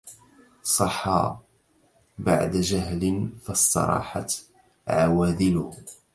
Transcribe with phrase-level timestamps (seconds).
[0.63, 1.39] صحا
[2.17, 4.33] بعد جهل فاستراحت
[4.87, 5.73] عواذله